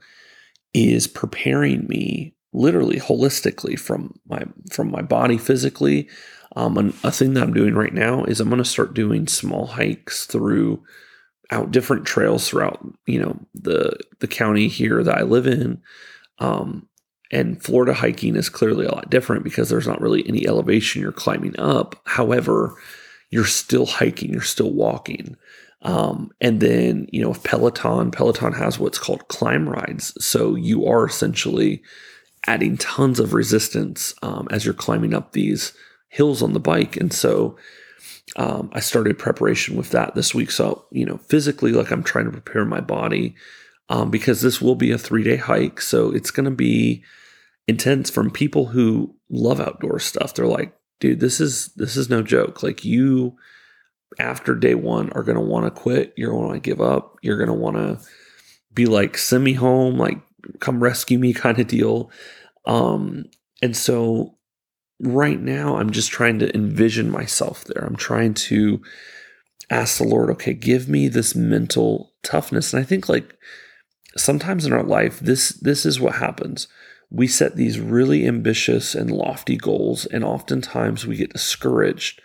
is 0.74 1.06
preparing 1.06 1.86
me 1.86 2.34
literally 2.52 2.98
holistically 2.98 3.78
from 3.78 4.18
my 4.26 4.42
from 4.70 4.90
my 4.90 5.02
body 5.02 5.38
physically 5.38 6.08
um, 6.56 6.76
and 6.78 6.94
a 7.04 7.12
thing 7.12 7.34
that 7.34 7.42
I'm 7.42 7.54
doing 7.54 7.74
right 7.74 7.94
now 7.94 8.24
is 8.24 8.40
I'm 8.40 8.48
going 8.48 8.58
to 8.62 8.68
start 8.68 8.94
doing 8.94 9.28
small 9.28 9.66
hikes 9.66 10.26
through 10.26 10.82
out 11.52 11.70
different 11.70 12.06
trails 12.06 12.48
throughout 12.48 12.84
you 13.06 13.20
know 13.20 13.38
the 13.54 13.98
the 14.20 14.28
county 14.28 14.68
here 14.68 15.02
that 15.02 15.18
I 15.18 15.22
live 15.22 15.46
in. 15.46 15.80
Um, 16.38 16.88
and 17.30 17.62
Florida 17.62 17.94
hiking 17.94 18.36
is 18.36 18.48
clearly 18.48 18.86
a 18.86 18.92
lot 18.92 19.10
different 19.10 19.44
because 19.44 19.68
there's 19.68 19.86
not 19.86 20.00
really 20.00 20.26
any 20.28 20.46
elevation 20.46 21.00
you're 21.00 21.12
climbing 21.12 21.58
up. 21.58 22.00
However, 22.04 22.74
you're 23.30 23.44
still 23.44 23.86
hiking, 23.86 24.32
you're 24.32 24.42
still 24.42 24.72
walking. 24.72 25.36
Um, 25.82 26.30
and 26.40 26.60
then, 26.60 27.08
you 27.12 27.22
know, 27.22 27.30
with 27.30 27.42
Peloton, 27.42 28.10
Peloton 28.10 28.52
has 28.52 28.78
what's 28.78 28.98
called 28.98 29.28
climb 29.28 29.68
rides. 29.68 30.12
So 30.22 30.54
you 30.54 30.86
are 30.86 31.06
essentially 31.06 31.82
adding 32.46 32.76
tons 32.76 33.20
of 33.20 33.32
resistance 33.32 34.12
um, 34.22 34.48
as 34.50 34.64
you're 34.64 34.74
climbing 34.74 35.14
up 35.14 35.32
these 35.32 35.72
hills 36.08 36.42
on 36.42 36.52
the 36.52 36.60
bike. 36.60 36.96
And 36.96 37.12
so 37.12 37.56
um, 38.36 38.70
I 38.72 38.80
started 38.80 39.18
preparation 39.18 39.76
with 39.76 39.90
that 39.90 40.14
this 40.14 40.34
week. 40.34 40.50
So, 40.50 40.84
you 40.90 41.06
know, 41.06 41.18
physically, 41.28 41.72
like 41.72 41.90
I'm 41.90 42.02
trying 42.02 42.26
to 42.26 42.32
prepare 42.32 42.64
my 42.64 42.80
body 42.80 43.36
um, 43.90 44.08
because 44.08 44.40
this 44.40 44.62
will 44.62 44.76
be 44.76 44.92
a 44.92 44.98
three 44.98 45.24
day 45.24 45.36
hike. 45.36 45.82
So 45.82 46.12
it's 46.12 46.30
going 46.30 46.44
to 46.44 46.50
be 46.52 47.04
intense 47.66 48.08
from 48.08 48.30
people 48.30 48.66
who 48.66 49.16
love 49.28 49.60
outdoor 49.60 49.98
stuff. 49.98 50.32
They're 50.32 50.46
like, 50.46 50.72
dude, 51.00 51.20
this 51.20 51.40
is, 51.40 51.72
this 51.74 51.96
is 51.96 52.08
no 52.08 52.22
joke. 52.22 52.62
Like 52.62 52.84
you, 52.84 53.36
after 54.18 54.54
day 54.54 54.76
one, 54.76 55.10
are 55.10 55.24
going 55.24 55.36
to 55.36 55.42
want 55.44 55.66
to 55.66 55.80
quit. 55.80 56.14
You're 56.16 56.30
going 56.30 56.42
to 56.42 56.48
want 56.48 56.62
to 56.62 56.70
give 56.70 56.80
up. 56.80 57.16
You're 57.20 57.36
going 57.36 57.48
to 57.48 57.52
want 57.52 57.76
to 57.76 57.98
be 58.72 58.86
like, 58.86 59.18
send 59.18 59.42
me 59.42 59.54
home, 59.54 59.98
like 59.98 60.18
come 60.60 60.80
rescue 60.80 61.18
me 61.18 61.32
kind 61.34 61.58
of 61.58 61.66
deal. 61.66 62.12
Um, 62.66 63.24
and 63.60 63.76
so 63.76 64.38
right 65.00 65.40
now 65.40 65.76
I'm 65.76 65.90
just 65.90 66.12
trying 66.12 66.38
to 66.38 66.54
envision 66.54 67.10
myself 67.10 67.64
there. 67.64 67.84
I'm 67.84 67.96
trying 67.96 68.34
to 68.34 68.80
ask 69.68 69.98
the 69.98 70.04
Lord, 70.04 70.30
okay, 70.30 70.54
give 70.54 70.88
me 70.88 71.08
this 71.08 71.34
mental 71.34 72.12
toughness. 72.22 72.72
And 72.72 72.80
I 72.80 72.84
think 72.84 73.08
like 73.08 73.36
sometimes 74.16 74.66
in 74.66 74.72
our 74.72 74.82
life, 74.82 75.20
this 75.20 75.50
this 75.50 75.86
is 75.86 76.00
what 76.00 76.16
happens. 76.16 76.68
We 77.10 77.26
set 77.26 77.56
these 77.56 77.80
really 77.80 78.26
ambitious 78.26 78.94
and 78.94 79.10
lofty 79.10 79.56
goals, 79.56 80.06
and 80.06 80.24
oftentimes 80.24 81.06
we 81.06 81.16
get 81.16 81.32
discouraged 81.32 82.20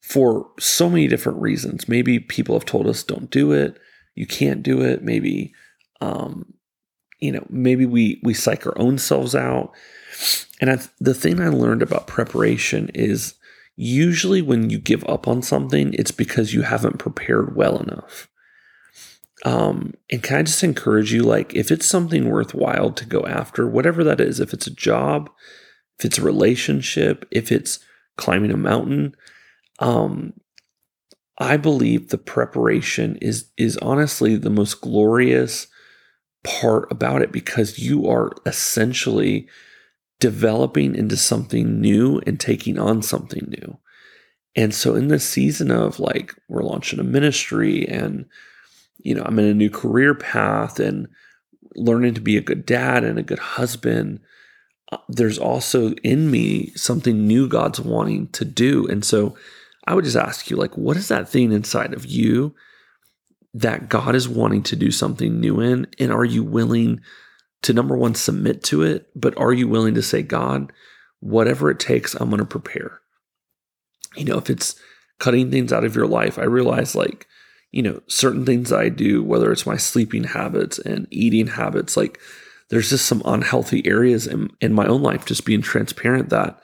for 0.00 0.50
so 0.58 0.88
many 0.88 1.06
different 1.06 1.40
reasons. 1.40 1.88
Maybe 1.88 2.18
people 2.18 2.54
have 2.56 2.64
told 2.64 2.86
us, 2.86 3.02
don't 3.02 3.30
do 3.30 3.52
it, 3.52 3.78
you 4.14 4.26
can't 4.26 4.62
do 4.62 4.82
it. 4.82 5.02
Maybe 5.02 5.54
um, 6.00 6.54
you 7.20 7.30
know, 7.30 7.46
maybe 7.48 7.86
we 7.86 8.20
we 8.24 8.34
psych 8.34 8.66
our 8.66 8.76
own 8.78 8.98
selves 8.98 9.34
out. 9.34 9.72
And 10.60 10.70
I, 10.70 10.78
the 11.00 11.14
thing 11.14 11.40
I 11.40 11.48
learned 11.48 11.82
about 11.82 12.06
preparation 12.08 12.90
is 12.94 13.34
usually 13.76 14.42
when 14.42 14.70
you 14.70 14.78
give 14.78 15.04
up 15.08 15.26
on 15.28 15.40
something, 15.40 15.94
it's 15.94 16.10
because 16.10 16.52
you 16.52 16.62
haven't 16.62 16.98
prepared 16.98 17.56
well 17.56 17.78
enough. 17.78 18.28
Um, 19.44 19.94
and 20.10 20.22
can 20.22 20.38
I 20.38 20.42
just 20.42 20.62
encourage 20.62 21.12
you, 21.12 21.22
like, 21.22 21.54
if 21.54 21.70
it's 21.70 21.86
something 21.86 22.30
worthwhile 22.30 22.92
to 22.92 23.04
go 23.04 23.26
after, 23.26 23.66
whatever 23.66 24.04
that 24.04 24.20
is, 24.20 24.38
if 24.38 24.52
it's 24.52 24.68
a 24.68 24.74
job, 24.74 25.30
if 25.98 26.04
it's 26.04 26.18
a 26.18 26.22
relationship, 26.22 27.26
if 27.30 27.50
it's 27.50 27.80
climbing 28.16 28.52
a 28.52 28.56
mountain, 28.56 29.16
um, 29.80 30.34
I 31.38 31.56
believe 31.56 32.08
the 32.08 32.18
preparation 32.18 33.16
is 33.16 33.50
is 33.56 33.76
honestly 33.78 34.36
the 34.36 34.50
most 34.50 34.80
glorious 34.80 35.66
part 36.44 36.90
about 36.90 37.22
it 37.22 37.32
because 37.32 37.78
you 37.78 38.08
are 38.08 38.32
essentially 38.46 39.48
developing 40.20 40.94
into 40.94 41.16
something 41.16 41.80
new 41.80 42.20
and 42.26 42.38
taking 42.38 42.78
on 42.78 43.02
something 43.02 43.44
new. 43.48 43.78
And 44.54 44.74
so 44.74 44.94
in 44.94 45.08
this 45.08 45.28
season 45.28 45.70
of 45.70 45.98
like 45.98 46.34
we're 46.48 46.62
launching 46.62 47.00
a 47.00 47.04
ministry 47.04 47.88
and 47.88 48.26
you 48.98 49.14
know, 49.14 49.22
I'm 49.24 49.38
in 49.38 49.46
a 49.46 49.54
new 49.54 49.70
career 49.70 50.14
path 50.14 50.78
and 50.78 51.08
learning 51.74 52.14
to 52.14 52.20
be 52.20 52.36
a 52.36 52.42
good 52.42 52.66
dad 52.66 53.04
and 53.04 53.18
a 53.18 53.22
good 53.22 53.38
husband, 53.38 54.20
uh, 54.90 54.98
there's 55.08 55.38
also 55.38 55.92
in 56.02 56.30
me 56.30 56.72
something 56.74 57.26
new 57.26 57.48
God's 57.48 57.80
wanting 57.80 58.28
to 58.28 58.44
do. 58.44 58.86
And 58.88 59.04
so 59.04 59.36
I 59.86 59.94
would 59.94 60.04
just 60.04 60.16
ask 60.16 60.50
you 60.50 60.56
like 60.56 60.76
what 60.76 60.96
is 60.96 61.08
that 61.08 61.28
thing 61.28 61.52
inside 61.52 61.94
of 61.94 62.06
you 62.06 62.54
that 63.54 63.88
God 63.88 64.14
is 64.14 64.28
wanting 64.28 64.62
to 64.64 64.76
do 64.76 64.90
something 64.90 65.40
new 65.40 65.60
in? 65.60 65.86
And 65.98 66.12
are 66.12 66.24
you 66.24 66.42
willing 66.42 67.00
to 67.62 67.72
number 67.72 67.96
one, 67.96 68.14
submit 68.14 68.62
to 68.64 68.82
it? 68.82 69.08
But 69.14 69.36
are 69.38 69.52
you 69.52 69.68
willing 69.68 69.94
to 69.94 70.02
say, 70.02 70.22
God, 70.22 70.72
whatever 71.20 71.70
it 71.70 71.78
takes, 71.78 72.14
I'm 72.14 72.30
going 72.30 72.40
to 72.40 72.46
prepare? 72.46 73.00
You 74.16 74.24
know, 74.24 74.38
if 74.38 74.50
it's 74.50 74.76
cutting 75.18 75.50
things 75.50 75.72
out 75.72 75.84
of 75.84 75.94
your 75.94 76.06
life, 76.06 76.38
I 76.38 76.44
realize 76.44 76.94
like, 76.94 77.26
you 77.72 77.82
know, 77.82 78.00
certain 78.06 78.46
things 78.46 78.70
I 78.70 78.90
do, 78.90 79.24
whether 79.24 79.50
it's 79.50 79.66
my 79.66 79.76
sleeping 79.76 80.24
habits 80.24 80.78
and 80.78 81.08
eating 81.10 81.48
habits, 81.48 81.96
like 81.96 82.20
there's 82.68 82.90
just 82.90 83.06
some 83.06 83.22
unhealthy 83.24 83.84
areas 83.86 84.26
in, 84.26 84.50
in 84.60 84.72
my 84.72 84.86
own 84.86 85.02
life, 85.02 85.24
just 85.24 85.44
being 85.44 85.62
transparent 85.62 86.28
that 86.28 86.60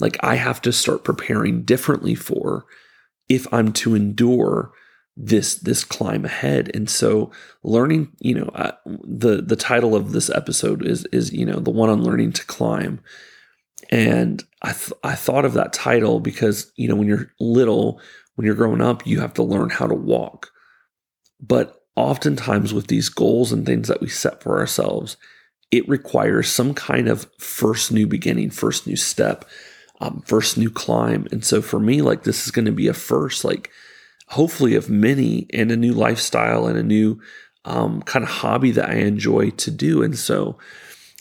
like 0.00 0.16
I 0.20 0.34
have 0.34 0.60
to 0.62 0.72
start 0.72 1.04
preparing 1.04 1.62
differently 1.62 2.14
for 2.14 2.66
if 3.28 3.52
I'm 3.52 3.72
to 3.74 3.94
endure 3.94 4.72
this 5.16 5.56
this 5.56 5.84
climb 5.84 6.24
ahead. 6.24 6.70
And 6.74 6.88
so 6.88 7.32
learning 7.62 8.12
you 8.20 8.34
know 8.34 8.50
uh, 8.54 8.72
the 8.84 9.42
the 9.42 9.56
title 9.56 9.94
of 9.94 10.12
this 10.12 10.30
episode 10.30 10.86
is 10.86 11.04
is 11.06 11.32
you 11.32 11.44
know 11.46 11.58
the 11.58 11.70
one 11.70 11.90
on 11.90 12.02
learning 12.02 12.32
to 12.32 12.44
climb. 12.46 13.00
And 13.90 14.44
i 14.62 14.72
th- 14.72 14.92
i 15.04 15.14
thought 15.14 15.44
of 15.44 15.54
that 15.54 15.72
title 15.72 16.20
because 16.20 16.72
you 16.76 16.88
know 16.88 16.96
when 16.96 17.06
you're 17.06 17.30
little 17.40 18.00
when 18.38 18.46
you're 18.46 18.54
growing 18.54 18.80
up 18.80 19.06
you 19.06 19.20
have 19.20 19.34
to 19.34 19.42
learn 19.42 19.68
how 19.68 19.86
to 19.86 19.94
walk 19.94 20.50
but 21.40 21.82
oftentimes 21.96 22.72
with 22.72 22.86
these 22.86 23.08
goals 23.08 23.52
and 23.52 23.66
things 23.66 23.88
that 23.88 24.00
we 24.00 24.08
set 24.08 24.42
for 24.42 24.58
ourselves 24.58 25.16
it 25.70 25.86
requires 25.88 26.48
some 26.48 26.72
kind 26.72 27.08
of 27.08 27.30
first 27.38 27.92
new 27.92 28.06
beginning 28.06 28.48
first 28.48 28.86
new 28.86 28.96
step 28.96 29.44
um, 30.00 30.22
first 30.24 30.56
new 30.56 30.70
climb 30.70 31.26
and 31.32 31.44
so 31.44 31.60
for 31.60 31.80
me 31.80 32.00
like 32.00 32.22
this 32.22 32.46
is 32.46 32.52
going 32.52 32.64
to 32.64 32.72
be 32.72 32.86
a 32.86 32.94
first 32.94 33.44
like 33.44 33.70
hopefully 34.28 34.74
of 34.74 34.88
many 34.88 35.46
and 35.52 35.70
a 35.70 35.76
new 35.76 35.92
lifestyle 35.92 36.66
and 36.66 36.78
a 36.78 36.82
new 36.82 37.20
um, 37.64 38.02
kind 38.02 38.22
of 38.22 38.30
hobby 38.30 38.70
that 38.72 38.88
I 38.88 38.94
enjoy 38.94 39.50
to 39.50 39.70
do. 39.70 40.02
And 40.02 40.18
so 40.18 40.58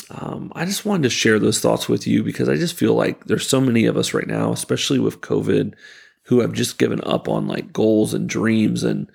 um, 0.09 0.51
I 0.55 0.65
just 0.65 0.85
wanted 0.85 1.03
to 1.03 1.09
share 1.09 1.39
those 1.39 1.59
thoughts 1.59 1.89
with 1.89 2.07
you 2.07 2.23
because 2.23 2.47
I 2.47 2.55
just 2.55 2.75
feel 2.75 2.93
like 2.93 3.25
there's 3.25 3.47
so 3.47 3.59
many 3.59 3.85
of 3.85 3.97
us 3.97 4.13
right 4.13 4.27
now, 4.27 4.51
especially 4.53 4.99
with 4.99 5.21
COVID, 5.21 5.73
who 6.27 6.41
have 6.41 6.53
just 6.53 6.77
given 6.77 7.01
up 7.03 7.27
on 7.27 7.47
like 7.47 7.73
goals 7.73 8.13
and 8.13 8.29
dreams 8.29 8.83
and 8.83 9.09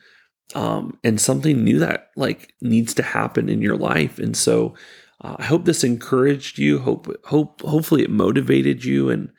um, 0.55 0.99
and 1.03 1.21
something 1.21 1.65
new 1.65 1.79
that 1.79 2.11
like 2.17 2.53
needs 2.61 2.95
to 2.95 3.03
happen 3.03 3.49
in 3.49 3.63
your 3.63 3.77
life. 3.77 4.19
And 4.19 4.37
so 4.37 4.75
uh, 5.23 5.37
I 5.39 5.45
hope 5.45 5.65
this 5.65 5.85
encouraged 5.85 6.59
you. 6.59 6.79
Hope 6.79 7.09
hope 7.25 7.63
hopefully 7.63 8.03
it 8.03 8.11
motivated 8.11 8.85
you 8.85 9.09
and 9.09 9.31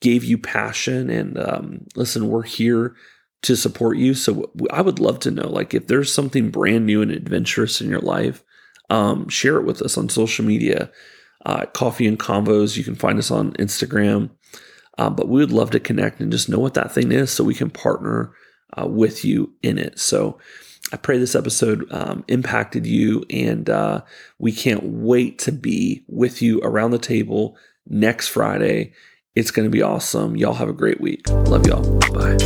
gave 0.00 0.24
you 0.24 0.38
passion. 0.38 1.10
And 1.10 1.38
um, 1.38 1.86
listen, 1.96 2.28
we're 2.28 2.42
here 2.42 2.94
to 3.42 3.56
support 3.56 3.98
you. 3.98 4.14
So 4.14 4.50
I 4.70 4.82
would 4.82 4.98
love 4.98 5.20
to 5.20 5.30
know, 5.30 5.48
like, 5.48 5.74
if 5.74 5.86
there's 5.86 6.12
something 6.12 6.50
brand 6.50 6.86
new 6.86 7.02
and 7.02 7.10
adventurous 7.10 7.80
in 7.80 7.88
your 7.88 8.00
life, 8.00 8.42
um, 8.90 9.28
share 9.28 9.58
it 9.58 9.64
with 9.64 9.80
us 9.82 9.96
on 9.96 10.08
social 10.08 10.44
media. 10.44 10.90
Uh, 11.46 11.66
Coffee 11.66 12.08
and 12.08 12.18
Convos. 12.18 12.76
You 12.76 12.84
can 12.84 12.96
find 12.96 13.18
us 13.18 13.30
on 13.30 13.52
Instagram. 13.54 14.30
Uh, 14.98 15.08
but 15.08 15.28
we 15.28 15.40
would 15.40 15.52
love 15.52 15.70
to 15.70 15.80
connect 15.80 16.20
and 16.20 16.32
just 16.32 16.48
know 16.48 16.58
what 16.58 16.74
that 16.74 16.92
thing 16.92 17.12
is 17.12 17.30
so 17.30 17.44
we 17.44 17.54
can 17.54 17.70
partner 17.70 18.32
uh, 18.76 18.86
with 18.86 19.24
you 19.24 19.52
in 19.62 19.78
it. 19.78 19.98
So 19.98 20.38
I 20.92 20.96
pray 20.96 21.18
this 21.18 21.34
episode 21.34 21.86
um, 21.92 22.24
impacted 22.28 22.86
you, 22.86 23.24
and 23.30 23.70
uh, 23.70 24.02
we 24.38 24.52
can't 24.52 24.82
wait 24.82 25.38
to 25.40 25.52
be 25.52 26.04
with 26.08 26.42
you 26.42 26.60
around 26.62 26.90
the 26.90 26.98
table 26.98 27.56
next 27.86 28.28
Friday. 28.28 28.92
It's 29.34 29.50
going 29.50 29.66
to 29.66 29.70
be 29.70 29.82
awesome. 29.82 30.36
Y'all 30.36 30.54
have 30.54 30.68
a 30.68 30.72
great 30.72 31.00
week. 31.00 31.28
Love 31.28 31.66
y'all. 31.66 31.98
Bye. 32.10 32.36